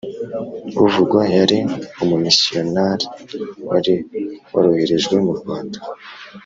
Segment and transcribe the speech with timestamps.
[0.83, 1.57] Uvugwa yari
[2.03, 3.05] umumisiyonari
[3.67, 3.93] wari
[4.53, 5.79] waroherejwe mu Rwanda